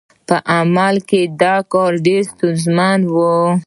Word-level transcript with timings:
په 0.27 0.35
عمل 0.55 0.95
کې 1.09 1.21
دا 1.41 1.55
کار 1.71 1.91
ډېر 2.05 2.21
ستونزمن 2.33 2.99
و. 3.13 3.17